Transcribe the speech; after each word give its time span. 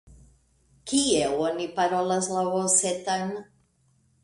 Kie 0.91 1.19
oni 1.49 1.67
parolas 1.81 2.33
la 2.39 2.47
osetan? 2.63 3.33